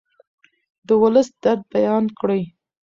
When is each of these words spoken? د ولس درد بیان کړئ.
د 0.87 0.89
ولس 1.01 1.27
درد 1.43 1.61
بیان 1.73 2.05
کړئ. 2.19 2.41